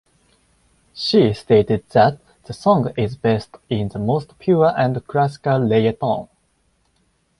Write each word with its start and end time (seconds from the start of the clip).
She 0.95 1.31
stated 1.35 1.87
that 1.89 2.17
the 2.45 2.53
song 2.53 2.91
is 2.97 3.15
based 3.15 3.57
in 3.69 3.89
the 3.89 3.99
most 3.99 4.39
pure 4.39 4.73
and 4.75 5.05
classical 5.05 5.59
reggaeton. 5.59 6.27